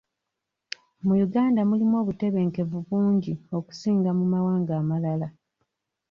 Mu 1.05 1.13
Uganda 1.25 1.61
mulimu 1.69 1.95
obutebenkevu 2.01 2.77
bungi 2.87 3.33
okusinga 3.57 4.09
mu 4.17 4.25
mawanga 4.33 4.73
amalala. 4.81 5.27